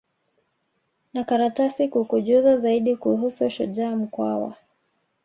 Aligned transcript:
na 1.13 1.23
karatasi 1.23 1.87
kukujuza 1.87 2.57
zaidi 2.57 2.95
kuhusu 2.95 3.49
shujaa 3.49 3.95
mkwawa 3.95 4.57